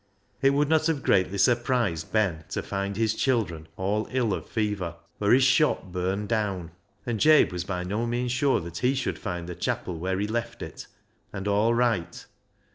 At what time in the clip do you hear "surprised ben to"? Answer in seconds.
1.37-2.63